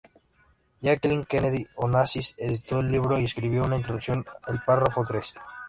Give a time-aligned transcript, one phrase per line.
[0.81, 5.35] Jacqueline Kennedy Onassis editó el libro y escribió una introducción el párrafo tres.